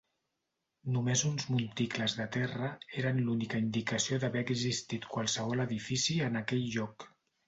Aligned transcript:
Només 0.93 1.21
uns 1.31 1.43
monticles 1.55 2.15
de 2.21 2.23
terra 2.35 2.69
eren 3.01 3.19
l'única 3.27 3.61
indicació 3.65 4.17
d'haver 4.23 4.43
existit 4.47 5.05
qualsevol 5.17 5.63
edifici 5.67 6.17
en 6.29 6.41
aquell 6.41 6.65
lloc. 6.77 7.07